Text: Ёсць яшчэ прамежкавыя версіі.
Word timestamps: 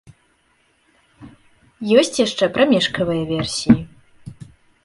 Ёсць 1.99 2.19
яшчэ 2.25 2.45
прамежкавыя 2.57 3.23
версіі. 3.33 3.81